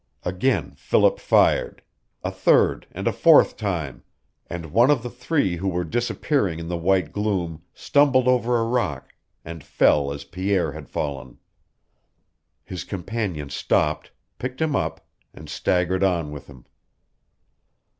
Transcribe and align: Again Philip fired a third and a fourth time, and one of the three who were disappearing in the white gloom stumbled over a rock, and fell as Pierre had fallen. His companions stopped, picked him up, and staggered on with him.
Again 0.23 0.71
Philip 0.77 1.19
fired 1.19 1.83
a 2.23 2.31
third 2.31 2.87
and 2.91 3.07
a 3.07 3.11
fourth 3.13 3.55
time, 3.55 4.01
and 4.47 4.71
one 4.71 4.89
of 4.89 5.03
the 5.03 5.11
three 5.11 5.57
who 5.57 5.67
were 5.67 5.83
disappearing 5.83 6.57
in 6.57 6.69
the 6.69 6.75
white 6.75 7.11
gloom 7.11 7.61
stumbled 7.71 8.27
over 8.27 8.57
a 8.57 8.63
rock, 8.63 9.13
and 9.45 9.63
fell 9.63 10.11
as 10.11 10.23
Pierre 10.23 10.71
had 10.71 10.89
fallen. 10.89 11.37
His 12.63 12.83
companions 12.83 13.53
stopped, 13.53 14.09
picked 14.39 14.59
him 14.59 14.75
up, 14.75 15.05
and 15.35 15.47
staggered 15.47 16.01
on 16.03 16.31
with 16.31 16.47
him. 16.47 16.65